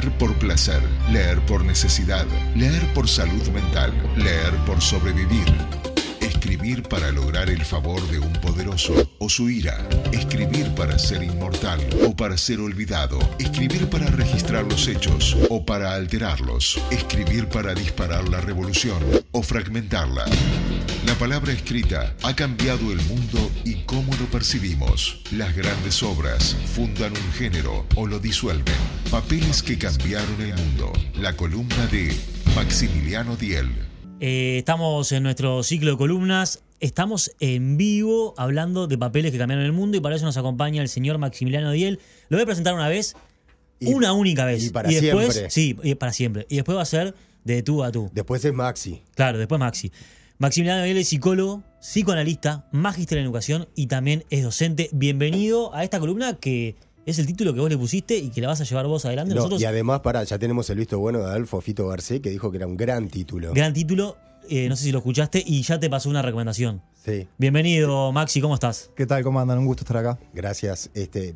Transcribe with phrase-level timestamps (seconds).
[0.00, 0.80] Leer por placer,
[1.10, 5.79] leer por necesidad, leer por salud mental, leer por sobrevivir.
[6.50, 9.88] Escribir para lograr el favor de un poderoso o su ira.
[10.10, 13.20] Escribir para ser inmortal o para ser olvidado.
[13.38, 16.80] Escribir para registrar los hechos o para alterarlos.
[16.90, 18.98] Escribir para disparar la revolución
[19.30, 20.24] o fragmentarla.
[21.06, 25.20] La palabra escrita ha cambiado el mundo y cómo lo percibimos.
[25.30, 28.74] Las grandes obras fundan un género o lo disuelven.
[29.08, 30.92] Papeles que cambiaron el mundo.
[31.14, 32.12] La columna de
[32.56, 33.70] Maximiliano Diel.
[34.20, 36.62] Eh, estamos en nuestro ciclo de columnas.
[36.80, 40.82] Estamos en vivo hablando de papeles que cambiaron el mundo y para eso nos acompaña
[40.82, 42.00] el señor Maximiliano Diel.
[42.28, 43.16] Lo voy a presentar una vez,
[43.80, 44.64] Y- una única vez.
[44.64, 45.50] y para después, siempre.
[45.50, 46.46] Sí, y para siempre.
[46.48, 48.10] Y después va a ser de tú a tú.
[48.14, 49.02] Después es Maxi.
[49.14, 49.90] Claro, después Maxi.
[50.38, 54.88] Maximiliano Diel es psicólogo, psicoanalista, magíster en educación y también es docente.
[54.92, 56.76] Bienvenido a esta columna que
[57.10, 59.30] es el título que vos le pusiste y que la vas a llevar vos adelante.
[59.34, 62.30] No, Nosotros, y además, para, ya tenemos el visto bueno de Adolfo Fito Garcés, que
[62.30, 63.52] dijo que era un gran título.
[63.52, 64.16] gran título,
[64.48, 66.82] eh, no sé si lo escuchaste y ya te pasó una recomendación.
[67.04, 68.90] Sí, Bienvenido, Maxi, ¿cómo estás?
[68.94, 69.22] ¿Qué tal?
[69.22, 69.58] ¿Cómo andan?
[69.58, 70.18] Un gusto estar acá.
[70.34, 70.90] gracias.
[70.94, 71.34] Este,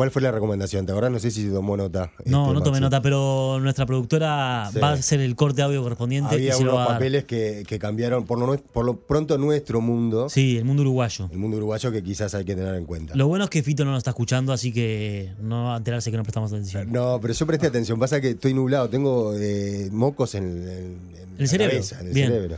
[0.00, 0.86] ¿Cuál fue la recomendación?
[0.86, 1.10] ¿Te acordás?
[1.12, 2.10] No sé si tomó nota.
[2.24, 2.80] No, este, no tomé Maxi.
[2.80, 4.78] nota, pero nuestra productora Sí.
[4.80, 7.78] va a hacer el corte audio correspondiente Había y se lo unos papeles que, que
[7.78, 10.30] cambiaron, por lo, nue- por lo pronto, nuestro mundo.
[10.30, 11.28] Sí, el mundo uruguayo.
[11.30, 13.14] El mundo uruguayo que quizás hay que tener en cuenta.
[13.14, 16.10] Lo bueno es que Fito no nos está escuchando, así que no va a enterarse
[16.10, 16.90] que no prestamos atención.
[16.90, 17.98] No, pero yo presté atención.
[17.98, 18.88] Pasa que estoy nublado.
[18.88, 21.72] Tengo eh, mocos en, en- en El la cerebro.
[21.74, 22.28] cabeza, en el Bien.
[22.28, 22.56] cerebro.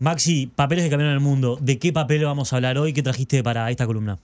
[0.00, 1.56] Maxi, papeles que cambiaron el mundo.
[1.60, 2.92] ¿De qué papel vamos a hablar hoy?
[2.92, 4.18] ¿Qué trajiste para esta columna?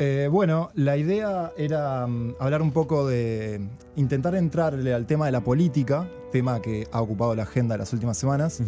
[0.00, 3.60] Eh, bueno, la idea era mm, hablar un poco de
[3.96, 8.16] intentar entrarle al tema de la política, tema que ha ocupado la agenda las últimas
[8.16, 8.60] semanas,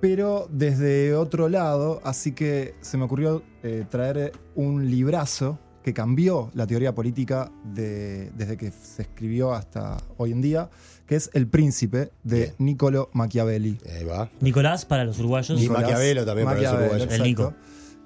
[0.00, 6.50] pero desde otro lado, así que se me ocurrió eh, traer un librazo que cambió
[6.54, 10.70] la teoría política de- desde que se escribió hasta hoy en día,
[11.08, 12.54] que es El Príncipe de.
[12.58, 13.78] Niccolo Machiavelli.
[13.92, 14.30] Ahí va.
[14.40, 15.58] Nicolás, para los uruguayos.
[15.58, 17.12] Y Nicolás Maquiavelo también para los uruguayos.
[17.12, 17.54] El Nico.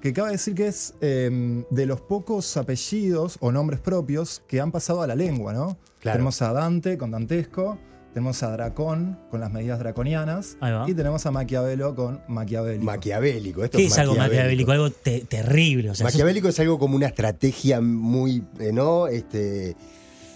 [0.01, 4.71] Que cabe decir que es eh, de los pocos apellidos o nombres propios que han
[4.71, 5.77] pasado a la lengua, ¿no?
[5.99, 6.17] Claro.
[6.17, 7.79] Tenemos a Dante con Dantesco,
[8.13, 12.85] tenemos a Dracón con las medidas draconianas y tenemos a Maquiavelo con Maquiavélico.
[12.85, 13.63] Maquiavélico.
[13.63, 14.71] Esto ¿Qué es algo maquiavélico?
[14.71, 15.89] Algo te- terrible.
[15.91, 19.07] O sea, Maquiavélico es algo como una estrategia muy, eh, ¿no?
[19.07, 19.75] Este,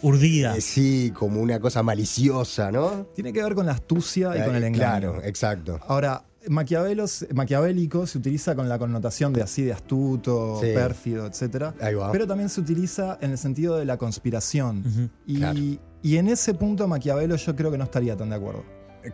[0.02, 0.58] urdida.
[0.58, 3.06] eh, sí, como una cosa maliciosa, ¿no?
[3.16, 5.12] Tiene que ver con la astucia y con el Eh, engaño.
[5.14, 5.80] Claro, exacto.
[5.88, 10.68] Ahora, Maquiavelos, maquiavélico se utiliza con la connotación de así de astuto, Sí.
[10.74, 11.74] pérfido, etc.
[11.80, 12.12] Ahí va.
[12.12, 15.12] Pero también se utiliza en el sentido de la conspiración.
[15.26, 15.60] Y, Claro.
[16.02, 18.64] y en ese punto Maquiavelo yo creo que no estaría tan de acuerdo.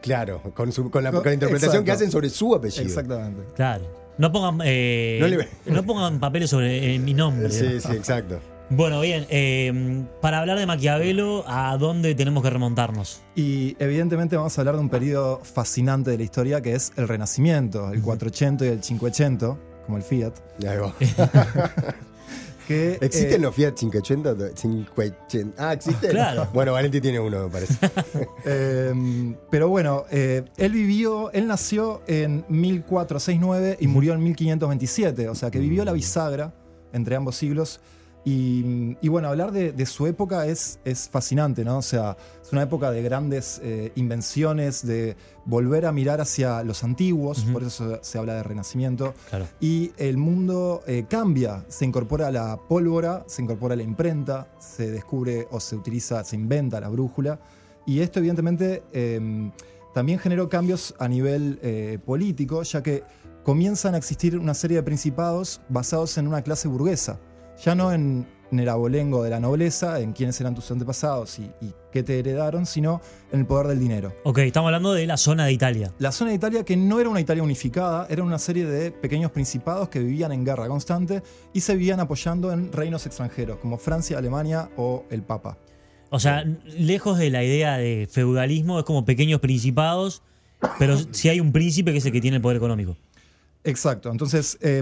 [0.02, 2.84] Claro, con, su- con la, Co- con la interpretación que hacen sobre su apellido.
[2.84, 3.42] Exactamente.
[3.56, 3.86] Claro.
[4.18, 7.50] No pongan, eh, No le- no pongan papeles sobre eh, mi nombre.
[7.52, 8.40] Sí, sí, exacto.
[8.70, 9.26] Bueno, bien.
[9.30, 13.22] eh, para hablar de Maquiavelo, ¿a dónde tenemos que remontarnos?
[13.36, 17.08] Y evidentemente vamos a hablar de un periodo fascinante de la historia que es el
[17.08, 20.34] Renacimiento, el 480 y el 580, como el Fiat.
[20.68, 20.94] Ahí va.
[22.68, 24.54] Que, ¿Existen eh, los Fiat 580?
[24.54, 25.56] 580?
[25.58, 26.12] Ah, ¿existen?
[26.12, 26.50] Claro.
[26.54, 27.76] Bueno, Valenti tiene uno, me parece.
[28.46, 28.94] eh,
[29.50, 35.50] pero bueno, eh, él vivió, él nació en 1469 y murió en 1527, o sea
[35.50, 36.54] que vivió la bisagra
[36.92, 37.80] entre ambos siglos.
[38.30, 41.78] Y, y bueno, hablar de, de su época es, es fascinante, ¿no?
[41.78, 45.16] O sea, es una época de grandes eh, invenciones, de
[45.46, 49.14] volver a mirar hacia los antiguos, por eso se, habla de renacimiento.
[49.30, 49.48] Claro.
[49.62, 55.48] Y el mundo eh, cambia, se incorpora la pólvora, se incorpora la imprenta, se descubre
[55.50, 57.40] o se utiliza, se inventa la brújula.
[57.86, 59.52] Y esto evidentemente eh,
[59.94, 63.06] también generó cambios a nivel eh, político, ya que
[63.46, 67.22] comienzan a existir una serie de principados basados en una clase burguesa,
[67.64, 71.44] ya no en, en el abolengo de la nobleza, en quiénes eran tus antepasados y,
[71.62, 73.02] y qué te heredaron, sino
[73.32, 74.14] en el poder del dinero.
[74.24, 75.94] Ok, estamos hablando de la zona de Italia.
[76.00, 79.32] La zona de Italia, que no era una Italia unificada, era una serie de pequeños
[79.32, 81.24] principados que vivían en guerra constante
[81.54, 85.58] y se vivían apoyando en reinos extranjeros, como Francia, Alemania o el Papa.
[86.10, 86.46] O sea,
[86.78, 90.24] lejos de la idea de feudalismo, es como pequeños principados,
[90.80, 92.96] pero si hay un príncipe que es el que tiene el poder económico.
[93.66, 94.10] Exacto.
[94.10, 94.82] Entonces, eh,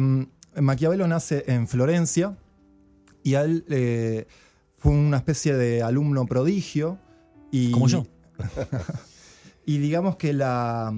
[0.55, 2.37] Maquiavelo nace en Florencia
[3.25, 4.27] y él eh,
[4.77, 6.99] fue una especie de alumno prodigio.
[7.51, 8.05] Y, Como yo.
[9.65, 10.93] y digamos que la,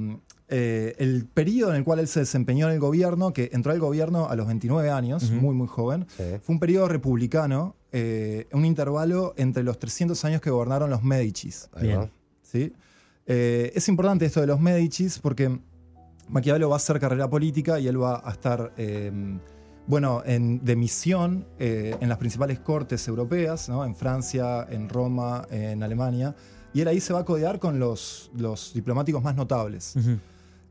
[0.49, 3.79] eh, el periodo en el cual él se desempeñó en el gobierno, que entró al
[3.79, 6.23] gobierno a los 29 años, muy, muy joven, Sí.
[6.43, 11.69] fue un periodo republicano, eh, un intervalo entre los 300 años que gobernaron los Medicis.
[13.25, 15.59] Eh, es importante esto de los Medicis porque
[16.27, 19.11] Maquiavelo va a hacer carrera política y él va a estar eh,
[19.87, 23.83] bueno, en- de misión eh, en las principales cortes europeas, ¿no?
[23.85, 26.35] en Francia, en Roma, en Alemania,
[26.73, 29.95] y él ahí se va a codear con los, los diplomáticos más notables.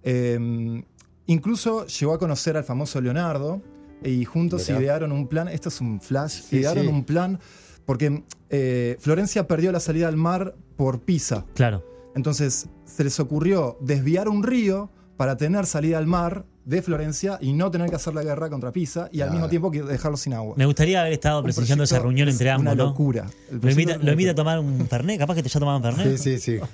[0.02, 0.82] Eh,
[1.26, 3.60] incluso llegó a conocer al famoso Leonardo
[4.04, 4.80] y juntos Mirá.
[4.80, 6.88] idearon un plan, esto es un flash, Sí, idearon sí.
[6.90, 7.40] un plan
[7.84, 11.44] porque eh, Florencia perdió la salida al mar por Pisa.
[11.54, 11.82] Claro.
[12.14, 17.52] Entonces se les ocurrió desviar un río para tener salida al mar de Florencia y
[17.52, 20.34] no tener que hacer la guerra contra Pisa y al mismo tiempo que dejarlo sin
[20.34, 20.56] agua.
[20.58, 23.26] Me gustaría haber estado presenciando esa reunión entre ambos, Una locura.
[23.50, 26.18] Lo invita, lo a tomar un Fernet, capaz que te ya tomaban Fernet.
[26.18, 26.60] Sí, sí, sí.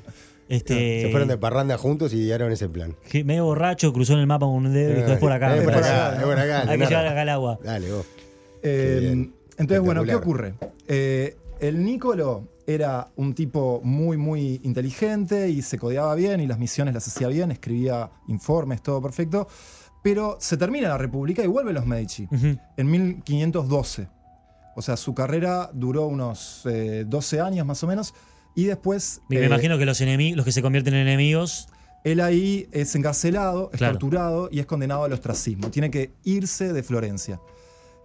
[0.49, 2.95] Este, Se fueron de parranda juntos y idearon ese plan.
[3.09, 5.57] que medio borracho, cruzó en el mapa con un dedo y dijo, es por acá.
[5.57, 7.59] Es por por acá, es por acá, Hay que llevar acá el agua.
[7.63, 8.05] Dale, vos.
[8.63, 9.33] Eh, bien.
[9.57, 10.55] entonces, bueno, ¿qué ocurre?
[10.89, 16.59] Eh, el Nicolo era un tipo muy, muy inteligente y se codeaba bien y las
[16.59, 19.47] misiones las hacía bien, escribía informes, todo perfecto.
[20.03, 22.27] Pero se termina la República y vuelven los Medici
[22.77, 24.09] en 1512.
[24.75, 28.13] O sea, su carrera duró unos eh, 12 años más o menos.
[28.57, 29.21] Y después.
[29.29, 31.69] Me eh, imagino que los enemigos, los que se convierten en enemigos,
[32.03, 33.93] Él ahí es encarcelado, es Claro.
[33.93, 35.71] torturado y es condenado al ostracismo.
[35.71, 37.41] Tiene que irse de Florencia.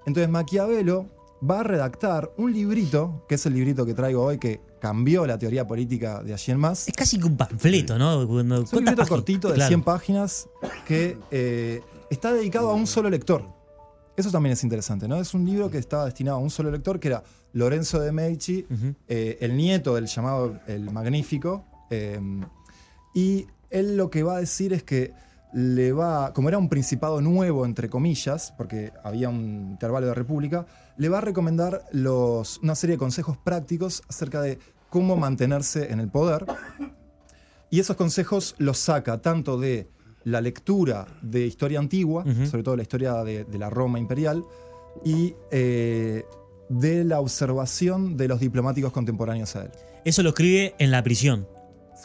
[0.05, 1.16] Entonces Maquiavelo
[1.47, 5.37] va a redactar un librito, que es el librito que traigo hoy, que cambió la
[5.37, 6.87] teoría política de allí en más.
[6.87, 8.21] es casi que un panfleto, ¿no?
[8.23, 9.09] Es un ¿cuántas librito páginas?
[9.09, 9.67] cortito de Claro.
[9.69, 10.49] 100 páginas
[10.87, 13.43] que eh, está dedicado a un solo lector.
[14.15, 15.17] Eso también es interesante, ¿no?
[15.19, 17.23] Es un libro que estaba destinado a un solo lector, que era
[17.53, 18.65] Lorenzo de Medici,
[19.07, 21.65] eh, el nieto del llamado el Magnífico.
[21.91, 22.19] eh,
[23.13, 25.11] y él lo que va a decir es que
[25.53, 30.65] le va, como era un principado nuevo, entre comillas, porque había un intervalo de república,
[30.97, 34.59] le va a recomendar los, una serie de consejos prácticos acerca de
[34.89, 36.45] cómo mantenerse en el poder.
[37.69, 39.89] Y esos consejos los saca tanto de
[40.23, 44.43] la lectura de historia antigua, sobre todo la historia de, de la Roma imperial,
[45.03, 46.25] y eh,
[46.69, 49.71] de la observación de los diplomáticos contemporáneos a él.
[50.05, 51.47] Eso lo escribe en la prisión.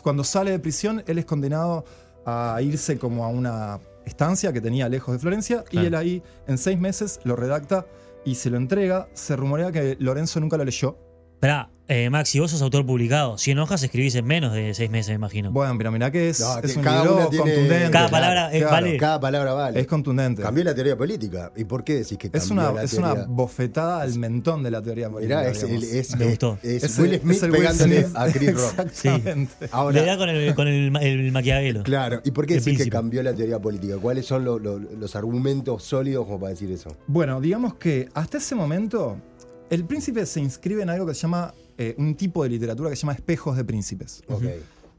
[0.03, 1.85] Cuando sale de prisión, él es condenado
[2.25, 5.85] a irse como a una estancia que tenía lejos de Florencia, Claro.
[5.85, 7.87] y él ahí en seis meses lo redacta
[8.25, 9.09] y se lo entrega.
[9.15, 10.97] Se rumorea que Lorenzo nunca lo leyó.
[11.43, 13.37] Esperá, eh, Maxi, vos sos autor publicado.
[13.37, 15.51] 100 hojas escribís en menos de 6 meses, me imagino.
[15.51, 17.91] Bueno, pero mirá que es, No, es que un cada libro una tiene- contundente.
[17.91, 18.97] Cada palabra, eh, vale.
[18.97, 19.81] Cada palabra vale.
[19.81, 20.41] Es contundente.
[20.41, 21.51] Cambió la teoría política.
[21.57, 23.13] ¿Y por qué decís que cambió Es una, la es teoría?
[23.15, 25.41] una bofetada al mentón de la teoría política.
[25.41, 25.83] Mirá, es, digamos.
[25.83, 26.59] es- Me es- gustó.
[26.63, 28.17] es Es Will el- Smith es el Will pegándole Smith.
[28.17, 28.79] a Chris Rock.
[28.79, 29.53] Exactamente.
[29.61, 31.83] Le da Ahora, con el, con el, el maquiavelo.
[31.83, 32.21] claro.
[32.25, 32.97] ¿Y por qué El decís que príncipe.
[32.97, 33.97] cambió la teoría política?
[33.99, 36.97] ¿Cuáles son lo- lo- los argumentos sólidos como para decir eso?
[37.09, 39.17] Bueno, digamos que hasta ese momento
[39.71, 42.97] el príncipe se inscribe en algo que se llama eh, un tipo de literatura que
[42.97, 44.23] se llama espejos de príncipes.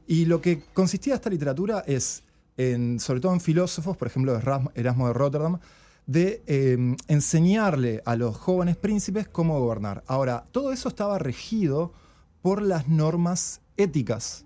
[0.06, 2.22] Y lo que consistía esta literatura es,
[2.56, 4.36] en- sobre todo en filósofos, por ejemplo
[4.74, 5.58] Erasmo, de Rotterdam,
[6.06, 10.02] de eh, enseñarle a los jóvenes príncipes cómo gobernar.
[10.06, 11.92] Ahora, todo eso estaba regido
[12.42, 14.44] por las normas éticas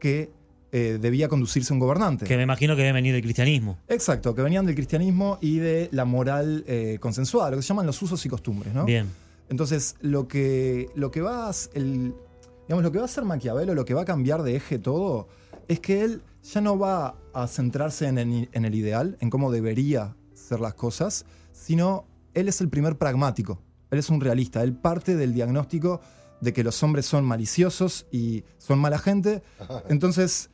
[0.00, 0.30] que
[0.72, 2.24] eh, debía conducirse un gobernante.
[2.24, 3.78] Que me imagino que debe venir del cristianismo.
[3.88, 7.86] Exacto, que venían del cristianismo y de la moral eh, consensuada, lo que se llaman
[7.86, 8.84] los usos y costumbres, ¿no?
[8.86, 9.06] Bien.
[9.48, 12.14] Entonces, lo que, lo que va a, el,
[12.66, 15.28] digamos, lo que va a hacer Maquiavelo, lo que va a cambiar de eje todo,
[15.68, 19.50] es que él ya no va a centrarse en el, en el ideal, en cómo
[19.50, 23.60] debería ser las cosas, sino él es el primer pragmático.
[23.90, 24.62] Él es un realista.
[24.62, 26.00] Él parte del diagnóstico
[26.40, 29.42] de que los hombres son maliciosos y son mala gente.
[29.88, 30.50] Entonces,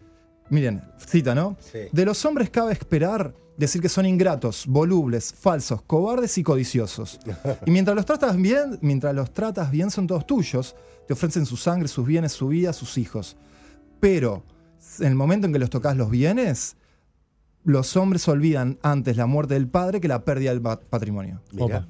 [0.50, 1.56] miren, cita, ¿no?
[1.60, 1.78] Sí.
[1.92, 7.18] De los hombres cabe esperar decir que son ingratos, volubles, falsos, cobardes y codiciosos.
[7.66, 10.74] Y mientras los tratas bien, mientras los tratas bien son todos tuyos,
[11.06, 13.36] te ofrecen su sangre, sus bienes, su vida, sus hijos.
[14.00, 14.42] Pero
[15.00, 16.76] en el momento en que los tocas los bienes,
[17.64, 21.42] los hombres olvidan antes la muerte del padre que la pérdida del pa- patrimonio.
[21.52, 21.64] Mirá.
[21.64, 21.88] Opa.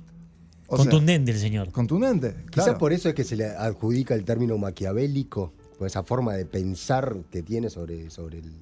[0.66, 1.70] O sea, Contundente el señor.
[1.72, 2.34] contundente.
[2.50, 2.78] Quizás claro.
[2.78, 7.16] por eso es que se le adjudica el término maquiavélico, por esa forma de pensar
[7.30, 8.52] que tiene sobre, sobre el.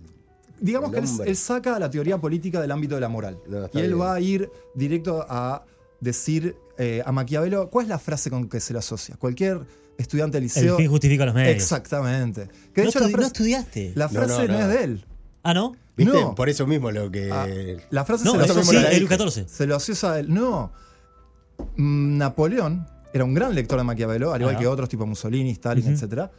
[0.61, 3.39] Digamos el que él, él saca la teoría política del ámbito de la moral.
[3.49, 4.01] No, y él bien.
[4.01, 5.65] va a ir directo a
[6.01, 9.17] decir eh, a Maquiavelo, ¿cuál es la frase con que se le asocia?
[9.17, 9.63] Cualquier
[9.99, 10.77] estudiante del El liceo.
[10.77, 11.57] fin justifica los medios.
[11.57, 12.49] Exactamente.
[12.73, 13.93] Que de No, hecho la estudi- no frase, estudiaste.
[13.97, 14.61] la No, frase no, no, no.
[14.61, 15.05] es de él.
[15.43, 15.75] Ah, ¿no?
[15.97, 16.13] ¿Viste?
[16.21, 16.37] No.
[16.37, 17.33] Por eso mismo lo que.
[17.33, 17.49] Ah,
[17.91, 19.09] la frase No, se, eso mismo sí, la el dije.
[19.09, 19.49] 14.
[19.49, 20.33] se lo asocia a él.
[20.33, 20.71] No.
[21.77, 24.61] Mm, Napoleón era un gran lector de Maquiavelo, al igual Ajá.
[24.63, 26.05] que otros tipo Mussolini, Stalin, Ujú.
[26.05, 26.31] etc.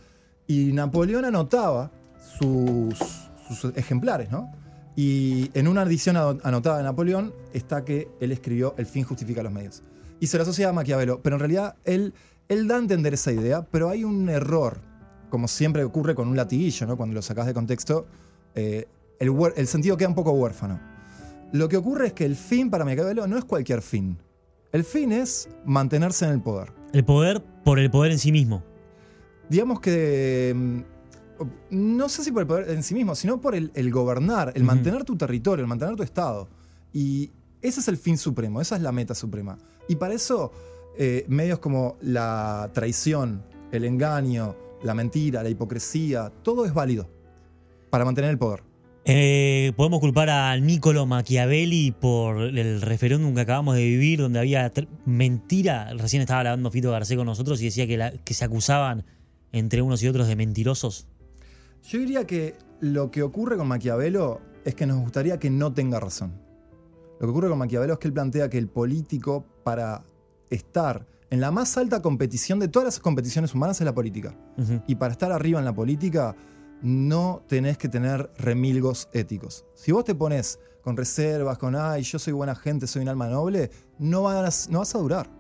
[0.50, 1.92] Y Napoleón anotaba
[2.40, 3.30] sus,
[3.76, 4.52] ejemplares, ¿no?
[4.96, 9.44] Y en una edición ano- anotada de Napoleón está que él escribió El fin justifica
[9.44, 9.84] los medios.
[10.20, 12.16] Y se lo asocia a Maquiavelo, pero en realidad él,
[12.50, 14.82] da a entender esa idea, pero hay un error,
[15.30, 16.98] como siempre ocurre con un latiguillo, ¿no?
[16.98, 18.08] Cuando lo sacas de contexto,
[18.56, 18.88] eh,
[19.20, 20.80] el, el sentido queda un poco huérfano.
[21.52, 24.18] Lo que ocurre es que el fin para Maquiavelo no es cualquier fin.
[24.72, 26.72] El fin es mantenerse en el poder.
[26.92, 28.64] El poder por el poder en sí mismo.
[29.50, 30.54] Digamos que.
[30.56, 30.80] mm,
[31.72, 34.64] No sé si por el poder en sí mismo, sino por el, el gobernar, el
[34.64, 36.50] mantener tu territorio, el mantener tu estado.
[36.94, 39.58] Y ese es el fin supremo, esa es la meta suprema.
[39.88, 40.52] Y para eso,
[40.98, 47.10] eh, medios como la traición, el engaño, la mentira, la hipocresía, todo es válido
[47.90, 48.64] para mantener el poder.
[49.06, 54.72] Eh, podemos culpar a Niccolo Machiavelli por el referéndum que acabamos de vivir, donde había
[55.06, 55.94] mentira.
[55.98, 59.06] Recién estaba hablando Fito Garcés con nosotros y decía que, la- que se acusaban
[59.52, 61.08] entre unos y otros de mentirosos.
[61.84, 66.00] Yo diría que lo que ocurre con Maquiavelo es que nos gustaría que no tenga
[66.00, 66.34] razón.
[67.20, 70.04] Lo que ocurre con Maquiavelo es que él plantea que el político, para
[70.50, 74.36] estar en la más alta competición de todas las competiciones humanas, es la política.
[74.88, 76.36] Y para estar arriba en la política,
[76.82, 79.66] no tenés que tener remilgos éticos.
[79.76, 83.28] Si vos te pones con reservas, con, ay, yo soy buena gente, soy un alma
[83.28, 85.39] noble, no vas, no vas a durar.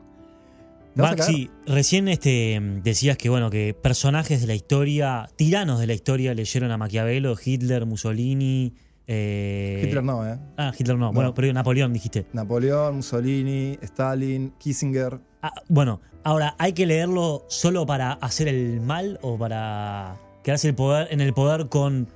[1.00, 6.34] Maxi, recién este, decías que bueno que personajes de la historia, tiranos de la historia,
[6.34, 8.74] leyeron a Maquiavelo, Hitler, Mussolini.
[9.08, 10.38] eh, Hitler no, ¿eh?
[10.58, 11.08] Ah, Hitler no.
[11.08, 11.13] No.
[11.13, 12.27] Bueno, pero Napoleón dijiste.
[12.34, 15.20] Napoleón, Mussolini, Stalin, Kissinger.
[15.41, 20.75] Ah, bueno, ahora, ¿hay que leerlo solo para hacer el mal o para quedarse el
[20.75, 22.08] poder, en el poder con,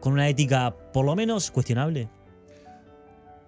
[0.00, 2.08] con una ética por lo menos cuestionable?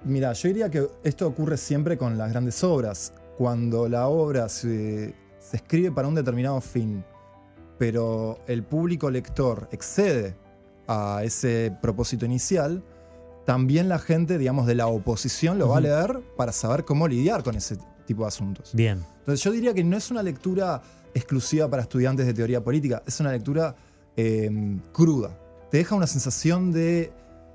[0.05, 3.13] Mira, yo diría que esto ocurre siempre con las grandes obras.
[3.41, 7.03] Cuando la obra se, se escribe para un determinado fin,
[7.79, 10.37] pero el público lector excede
[10.87, 12.85] a ese propósito inicial,
[13.47, 17.43] también la gente, digamos, de la oposición lo va a leer para saber cómo lidiar
[17.43, 18.75] con ese tipo de asuntos.
[18.75, 19.03] Bien.
[19.21, 20.83] Entonces yo diría que no es una lectura
[21.15, 23.75] exclusiva para estudiantes de teoría política, es una lectura
[24.19, 24.51] eh,
[24.93, 25.31] cruda.
[25.71, 27.11] Te deja una sensación de,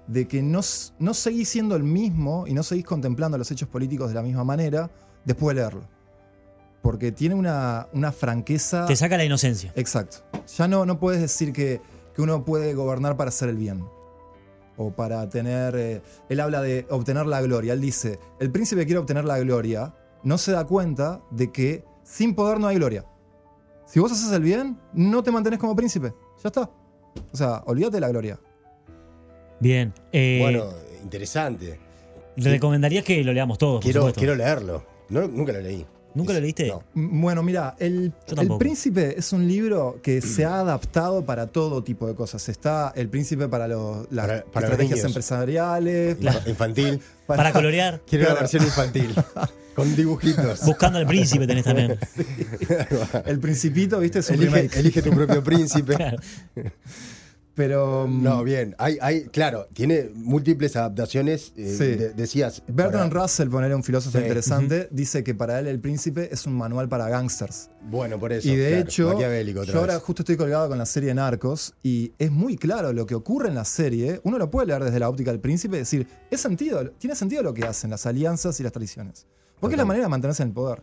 [0.07, 4.15] de que no seguís siendo el mismo y no seguís contemplando los hechos políticos de
[4.15, 4.89] la misma manera
[5.25, 5.81] después de leerlo.
[6.81, 8.85] Porque tiene una, una franqueza...
[8.85, 9.73] Te saca la inocencia.
[9.75, 10.17] Exacto.
[10.57, 11.81] Ya no, no puedes decir que,
[12.15, 13.83] que uno puede gobernar para hacer el bien.
[14.77, 15.75] O para tener...
[15.75, 17.73] eh, él habla de obtener la gloria.
[17.73, 22.35] Él dice, el príncipe quiere obtener la gloria, no se da cuenta de que sin
[22.35, 23.03] poder no hay gloria.
[23.87, 26.13] Si vos haces el bien, no te mantenés como príncipe.
[26.43, 26.69] Ya está.
[27.31, 28.39] O sea, olvídate de la gloria.
[29.59, 29.93] Bien.
[30.11, 30.65] Eh, Bueno,
[31.01, 31.79] interesante.
[32.35, 34.83] recomendarías que lo leamos todos, Quiero, quiero leerlo.
[35.09, 35.85] No, nunca lo leí.
[36.13, 36.67] ¿Nunca lo leíste?
[36.69, 36.81] No.
[36.93, 38.57] Bueno, mira, el, el.
[38.57, 42.47] Príncipe es un libro que se ha adaptado para todo tipo de cosas.
[42.47, 45.05] Está El Príncipe para los, las Para- para los estrategias niños.
[45.11, 46.17] empresariales.
[46.21, 47.01] Infa- Infantil.
[47.27, 48.39] Para colorear, Quiero la Claro.
[48.41, 49.13] versión infantil.
[49.75, 50.61] con dibujitos.
[50.65, 51.97] buscando al príncipe tenés también.
[53.25, 54.79] El Principito, viste, es un Elige, remake.
[54.79, 55.95] elige tu propio príncipe.
[55.95, 56.17] Claro.
[57.55, 58.05] Pero.
[58.07, 58.75] mm, No, bien.
[58.77, 61.53] Hay, hay, claro, tiene múltiples adaptaciones.
[61.55, 61.85] eh, Sí.
[61.95, 62.61] de- decías.
[62.67, 64.23] Bertrand para- Russell, poner un filósofo Sí.
[64.23, 67.69] interesante, dice que para él el príncipe es un manual para gangsters.
[67.89, 68.47] Bueno, por eso.
[68.49, 69.19] Y de claro, hecho,
[69.63, 70.03] yo ahora vez.
[70.03, 73.55] justo estoy colgado con la serie Narcos y es muy claro lo que ocurre en
[73.55, 74.19] la serie.
[74.23, 77.41] Uno lo puede leer desde la óptica del príncipe y decir, es sentido, tiene sentido
[77.43, 79.25] lo que hacen, las alianzas y las traiciones.
[79.59, 80.81] Porque es la manera de mantenerse en el poder.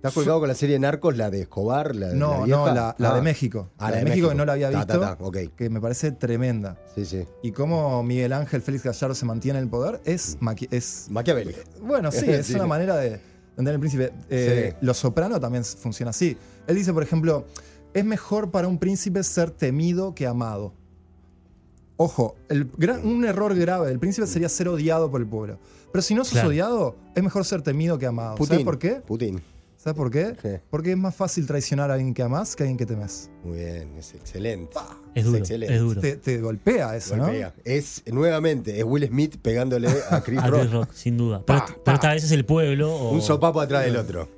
[0.00, 1.94] ¿Estás colgado con la serie Narcos, la de Escobar?
[1.94, 2.58] La, No, la vieja?
[2.58, 3.14] no, la, la Ah.
[3.16, 3.68] de México.
[3.76, 5.36] Ah, la de México, que no la había Ta, visto, ta, ta, ok.
[5.54, 6.78] que me parece tremenda.
[6.94, 7.24] Sí, sí.
[7.42, 11.58] Y cómo Miguel Ángel Félix Gallardo se mantiene en el poder es, maqui- es Maquiavélico.
[11.82, 12.54] Bueno, sí, es Sí.
[12.54, 14.12] una manera de de entender el príncipe.
[14.30, 14.76] Eh, Sí.
[14.86, 16.34] Los Soprano también funciona así.
[16.66, 17.44] Él dice, por ejemplo,
[17.92, 20.72] es mejor para un príncipe ser temido que amado.
[21.98, 25.58] Ojo, el gran- un error grave del príncipe sería ser odiado por el pueblo.
[25.92, 26.48] Pero si no sos Claro.
[26.48, 28.36] odiado, es mejor ser temido que amado.
[28.36, 28.48] Putin.
[28.48, 28.92] ¿Sabes por qué?
[29.06, 29.42] Putin.
[29.82, 30.34] ¿Sabes por qué?
[30.42, 30.48] Sí.
[30.68, 33.30] Porque es más fácil traicionar a alguien que amás que a alguien que temes.
[33.42, 34.76] Muy bien, es excelente.
[35.14, 35.74] Es duro, excelente.
[35.74, 36.00] es duro.
[36.02, 37.24] Te, te golpea eso, ¿no?
[37.24, 37.54] Golpea.
[37.64, 40.60] Es nuevamente, es Will Smith pegándole a Chris A Rock.
[40.60, 41.42] Chris Rock, sin duda.
[41.46, 42.94] Pero, pero esta vez es el pueblo.
[42.94, 44.28] o- Un sopapo atrás del otro.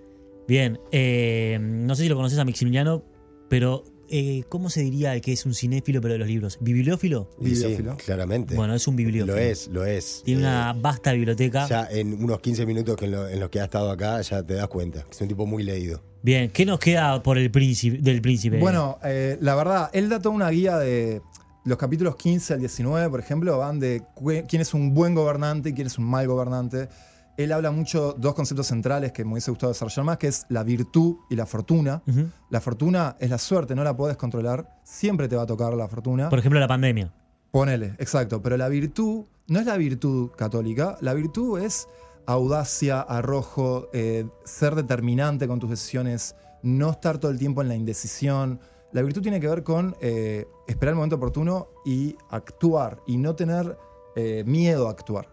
[0.46, 3.02] Bien, eh, no sé si lo conoces a Maximiliano,
[3.49, 3.82] pero
[4.12, 6.59] eh, ¿cómo se diría el que es un cinéfilo pero de los libros?
[6.61, 7.31] ¿Bibliófilo?
[7.38, 7.97] Sí, Bibliófilo.
[7.97, 8.54] claramente.
[8.54, 9.35] Bueno, es un bibliófilo.
[9.35, 10.23] lo es, lo es.
[10.25, 11.66] Tiene Eh, una vasta biblioteca.
[11.66, 14.42] Ya en unos 15 minutos que en, lo- en los que ha estado acá, ya
[14.42, 15.02] te das cuenta.
[15.04, 16.02] que Es un tipo muy leído.
[16.23, 18.59] Bien, ¿qué nos queda por el príncipe, del príncipe?
[18.61, 21.21] Bueno, eh, la verdad, él da toda una guía de
[21.64, 24.02] los capítulos 15 al 19, por ejemplo, van de
[24.49, 26.88] quién es un buen gobernante y quién es un mal gobernante.
[27.37, 30.62] Él habla mucho dos conceptos centrales que me hubiese gustado desarrollar más, que es la
[30.62, 32.03] virtud y la fortuna.
[32.51, 35.89] La fortuna es la suerte, no la puedes controlar, siempre te va a tocar la
[35.89, 36.29] fortuna.
[36.29, 37.12] Por ejemplo, la pandemia.
[37.51, 38.43] Ponele, exacto.
[38.43, 41.89] Pero la virtud no es la virtud católica, la virtud es
[42.27, 47.75] audacia, arrojo, eh, ser determinante con tus decisiones, no estar todo el tiempo en la
[47.75, 48.61] indecisión.
[48.93, 53.35] La virtud tiene que ver con eh, esperar el momento oportuno y actuar y no
[53.35, 53.77] tener
[54.17, 55.29] eh, miedo a actuar.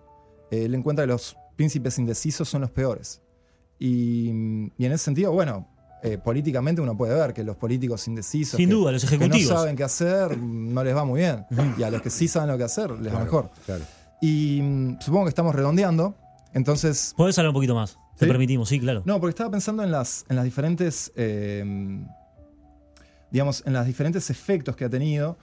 [0.49, 3.21] Él encuentra que los príncipes indecisos son los peores.
[3.77, 4.29] Y,
[4.77, 5.67] y en ese sentido, bueno,
[6.03, 8.55] eh, políticamente uno puede ver que los políticos indecisos.
[8.55, 9.51] Sin que- duda, los que ejecutivos.
[9.51, 11.45] no saben qué hacer, no les va muy bien.
[11.77, 13.49] Y a los que sí saben lo que hacer, les va mejor.
[13.65, 13.83] claro.
[14.21, 16.15] Y mm, supongo que estamos redondeando.
[16.53, 17.97] Entonces, Podés hablar un poquito más.
[18.17, 19.01] Te permitimos, sí, claro.
[19.05, 21.63] no, porque estaba pensando en las, en las diferentes, eh,
[23.31, 25.37] digamos, en los diferentes efectos que ha tenido.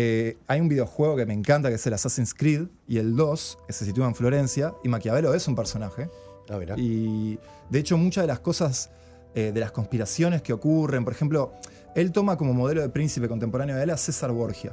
[0.00, 3.58] Eh, hay un videojuego que me encanta, que es el Assassin's Creed, y el 2,
[3.66, 6.08] que se sitúa en Florencia, y Maquiavelo es un personaje.
[6.48, 6.60] Ah.
[6.76, 7.36] Y
[7.68, 8.90] de hecho muchas de las cosas,
[9.34, 11.52] eh, de las conspiraciones que ocurren, por ejemplo,
[11.96, 14.72] él toma como modelo de príncipe contemporáneo de él a César Borgia.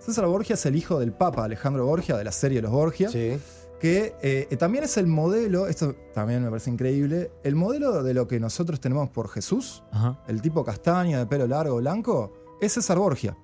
[0.00, 3.38] César Borgia es el hijo del Papa Alejandro Borgia, de la serie Los Borgia Sí.
[3.80, 8.28] que eh, también es el modelo, esto también me parece increíble, el modelo de lo
[8.28, 10.22] que nosotros tenemos por Jesús, Ajá.
[10.28, 13.34] el tipo castaño de pelo largo, blanco, es César Borgia.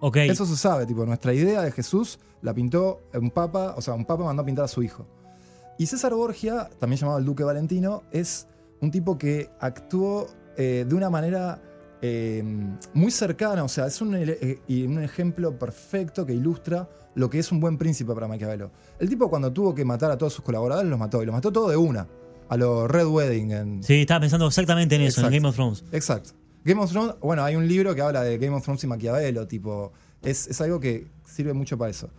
[0.00, 0.16] Ok.
[0.18, 4.04] Eso se sabe, tipo, nuestra idea de Jesús la pintó un papa, o sea, un
[4.04, 5.06] papa mandó a pintar a su hijo.
[5.78, 8.46] Y César Borgia, también llamado el Duque Valentino, es
[8.80, 10.26] un tipo que actuó
[10.56, 11.60] eh, de una manera
[12.02, 12.42] eh,
[12.94, 17.50] muy cercana, o sea, es un, eh, un ejemplo perfecto que ilustra lo que es
[17.50, 18.70] un buen príncipe para Maquiavelo.
[18.98, 21.50] El tipo cuando tuvo que matar a todos sus colaboradores los mató, y los mató
[21.52, 22.06] todo de una,
[22.48, 23.50] a los Red Wedding.
[23.50, 25.32] En, Sí, estaba pensando exactamente en eso, en.
[25.32, 25.84] Game of Thrones.
[25.92, 26.30] Exacto.
[26.66, 29.46] Game of Thrones, bueno, hay un libro que habla de Game of Thrones y Maquiavelo,
[29.46, 29.92] tipo,
[30.22, 32.10] es, es algo que sirve mucho para eso.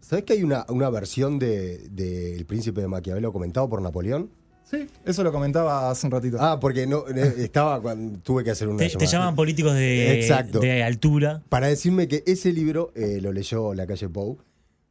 [0.00, 4.30] ¿Sabés que hay una, una versión de, de El Príncipe de Maquiavelo comentado por Napoleón?
[4.68, 6.38] Sí, eso lo comentaba hace un ratito.
[6.40, 10.18] Ah, porque no eh, estaba cuando tuve que hacer una Te, te llaman políticos de,
[10.20, 10.58] Exacto.
[10.58, 11.42] de altura.
[11.48, 14.38] Para decirme que ese libro eh, lo leyó la calle Pou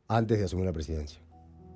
[0.08, 1.20] antes de asumir la presidencia.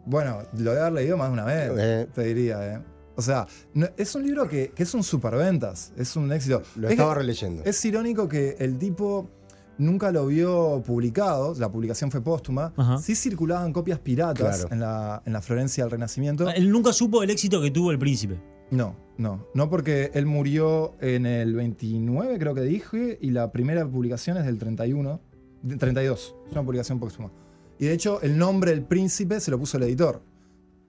[0.06, 2.08] Bueno, lo debe haber leído más de una vez, Eh.
[2.16, 2.80] te diría, ¿eh?
[3.20, 6.62] O sea, no- es un libro que, que es un superventas, es un éxito.
[6.76, 7.64] Lo Es estaba releyendo.
[7.66, 9.30] Es irónico que el tipo
[9.78, 12.98] nunca lo vio publicado, la publicación fue póstuma, Ajá.
[12.98, 14.74] sí circulaban copias piratas Claro.
[14.74, 16.50] en, la, en la Florencia del Renacimiento.
[16.50, 18.40] Él nunca supo el éxito que tuvo el príncipe.
[18.72, 23.88] No, no, no porque él murió en el 29, creo que dije, y la primera
[23.88, 25.20] publicación es del 31,
[25.64, 27.32] de 32, es una publicación póstuma.
[27.80, 30.22] Y de hecho, el nombre del príncipe se lo puso el editor.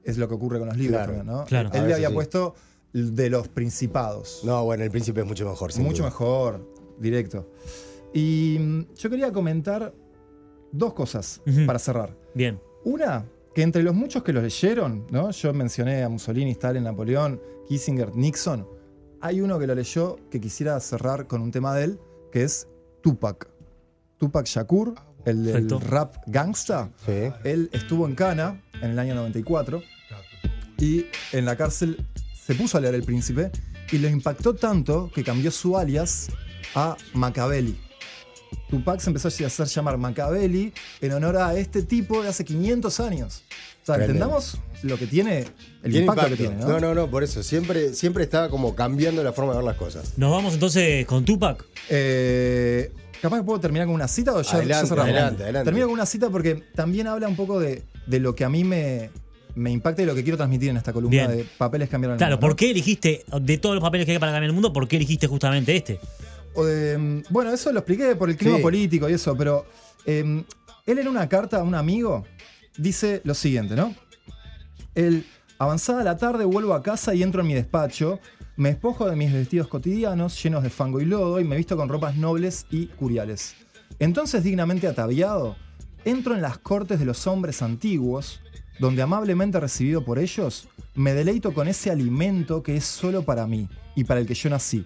[0.04, 1.44] Es lo que ocurre con los libros Claro, ¿no?
[1.44, 1.70] claro.
[1.72, 2.14] Él le había sí.
[2.14, 2.54] puesto
[2.92, 4.40] de los principados.
[4.44, 5.72] No, bueno, El Príncipe es mucho mejor.
[5.72, 6.06] sin Mucho duda.
[6.10, 6.66] mejor,
[6.98, 7.50] directo.
[8.12, 9.94] Y mm, yo quería comentar
[10.72, 12.16] dos cosas para cerrar.
[12.34, 12.60] Bien.
[12.84, 15.30] Una, que entre los muchos que lo leyeron, ¿no?
[15.30, 18.66] Yo mencioné a Mussolini, Stalin, Napoleón, Kissinger, Nixon.
[19.20, 22.00] Hay uno que lo leyó que quisiera cerrar con un tema de él,
[22.32, 22.66] que es
[23.02, 23.48] Tupac.
[24.16, 25.80] Tupac Shakur, el del Perfecto.
[25.80, 26.90] rap gangsta.
[27.04, 27.12] Sí.
[27.44, 29.82] Él estuvo en Cana en el año 94
[30.78, 32.04] y en la cárcel
[32.46, 33.50] se puso a leer El Príncipe
[33.92, 36.28] y lo impactó tanto que cambió su alias
[36.74, 37.76] a Machiavelli.
[38.68, 43.00] Tupac se empezó a hacer llamar Machiavelli en honor a este tipo de hace 500
[43.00, 43.42] años.
[43.82, 44.24] O sea, Tremendo.
[44.24, 45.38] entendamos lo que tiene,
[45.82, 46.28] el Tiene impacto, impacto.
[46.30, 46.68] que tiene, ¿no?
[46.68, 47.42] no, no, no, por eso.
[47.42, 50.16] Siempre, siempre está como cambiando la forma de ver las cosas.
[50.18, 51.64] Nos vamos entonces con Tupac.
[51.88, 55.10] Eh, capaz que puedo terminar con una cita o ya, Adelante, ya cerramos?
[55.12, 55.64] adelante, adelante.
[55.64, 58.64] Termino con una cita porque también habla un poco de, de lo que a mí
[58.64, 59.10] me,
[59.54, 61.38] me impacta y lo que quiero transmitir en esta columna Bien.
[61.38, 62.50] de papeles cambiaron el Claro, mundo, ¿no?
[62.50, 64.96] ¿por qué elegiste, de todos los papeles que hay para cambiar el mundo, por qué
[64.96, 66.00] elegiste justamente este?
[66.54, 68.62] O de, mm, bueno, eso lo expliqué por el clima Sí.
[68.62, 69.66] político y eso, pero
[70.06, 70.42] eh,
[70.86, 72.24] él en una carta a un amigo
[72.76, 73.94] dice lo siguiente, ¿no?
[74.94, 75.24] Él,
[75.58, 78.18] avanzada la tarde, vuelvo a casa y entro en mi despacho,
[78.60, 81.88] me despojo de mis vestidos cotidianos llenos de fango y lodo y me visto con
[81.88, 83.54] ropas nobles y curiales.
[83.98, 85.56] Entonces, dignamente ataviado,
[86.04, 88.42] entro en las cortes de los hombres antiguos,
[88.78, 93.66] donde amablemente recibido por ellos, me deleito con ese alimento que es solo para mí
[93.96, 94.84] y para el que yo nací.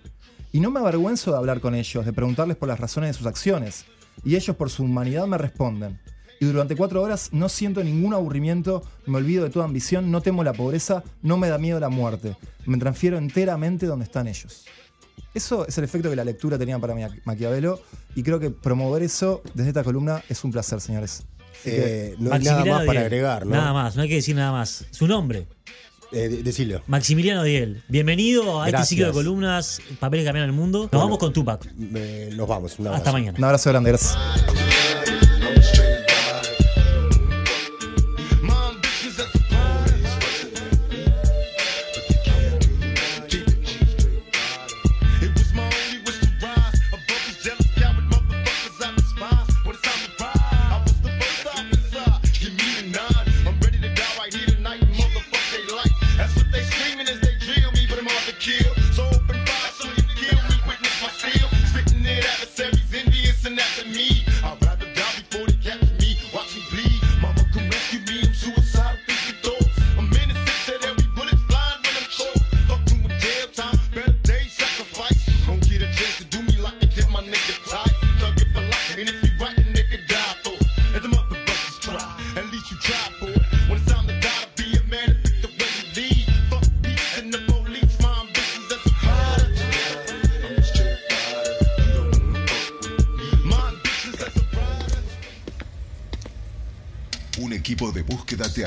[0.52, 3.26] Y no me avergüenzo de hablar con ellos, de preguntarles por las razones de sus
[3.26, 3.86] acciones.
[4.24, 5.98] Y ellos por su humanidad me responden.
[6.44, 10.44] Y durante cuatro horas no siento ningún aburrimiento, me olvido de toda ambición, no temo
[10.44, 12.36] la pobreza, no me da miedo la muerte.
[12.66, 14.64] Me transfiero enteramente donde están ellos.
[15.32, 17.80] Eso es el efecto que la lectura tenía para Maquiavelo
[18.14, 21.22] y creo que promover eso desde esta columna es un placer, señores.
[21.64, 23.52] Eh, no hay nada más para agregar, ¿no?
[23.56, 24.84] Nada más, no hay que decir nada más.
[24.90, 25.46] Su nombre,
[26.12, 26.82] Eh, de- decilo.
[26.86, 27.82] Maximiliano Diel.
[27.88, 30.82] Bienvenido a este ciclo de columnas, papeles que cambian el mundo.
[30.82, 31.04] Nos Bueno.
[31.06, 31.66] vamos con Tupac.
[31.94, 32.78] Eh, nos vamos.
[32.78, 32.98] Un abrazo.
[33.02, 33.38] Hasta mañana.
[33.38, 34.16] un abrazo grande, gracias.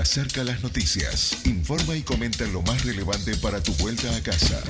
[0.08, 4.64] Acerca las noticias, informa y comenta lo más relevante para tu vuelta a casa.